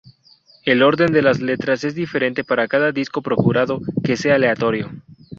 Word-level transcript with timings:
El 0.65 0.81
orden 0.81 1.13
de 1.13 1.21
las 1.21 1.41
letras 1.41 1.83
es 1.83 1.93
diferente 1.93 2.43
para 2.43 2.67
cada 2.67 2.91
disco 2.91 3.21
procurando 3.21 3.79
que 4.03 4.17
sea 4.17 4.33
aleatorio. 4.33 4.89